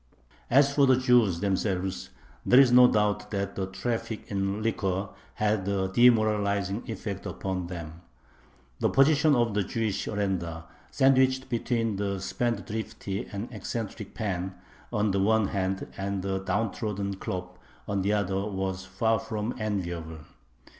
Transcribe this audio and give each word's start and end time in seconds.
As 0.49 0.73
for 0.73 0.87
the 0.87 0.97
Jews 0.97 1.41
themselves, 1.41 2.09
there 2.43 2.59
is 2.59 2.71
no 2.71 2.87
doubt 2.91 3.29
that 3.29 3.55
the 3.55 3.67
traffic 3.67 4.31
in 4.31 4.63
liquor 4.63 5.09
had 5.35 5.67
a 5.67 5.89
demoralizing 5.89 6.89
effect 6.89 7.27
upon 7.27 7.67
them. 7.67 8.01
The 8.79 8.89
position 8.89 9.35
of 9.35 9.53
the 9.53 9.61
Jewish 9.63 10.07
arendar, 10.07 10.63
sandwiched 10.89 11.49
between 11.49 11.97
the 11.97 12.19
spendthrifty 12.19 13.27
and 13.31 13.47
eccentric 13.51 14.15
pan, 14.15 14.55
on 14.91 15.11
the 15.11 15.19
one 15.19 15.49
hand, 15.49 15.85
and 15.95 16.23
the 16.23 16.39
downtrodden 16.39 17.17
khlop, 17.17 17.59
on 17.87 18.01
the 18.01 18.13
other, 18.13 18.47
was 18.47 18.83
far 18.85 19.19
from 19.19 19.53
enviable. 19.59 20.21